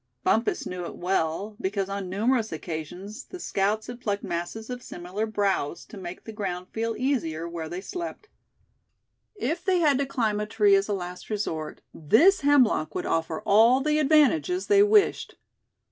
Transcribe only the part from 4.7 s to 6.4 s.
of similar "browse," to make the